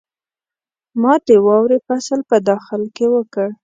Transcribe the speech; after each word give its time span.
ما 1.01 1.13
د 1.27 1.29
واورې 1.45 1.77
فصل 1.87 2.19
په 2.29 2.37
داخل 2.49 2.83
کې 2.95 3.05
وکړ. 3.15 3.47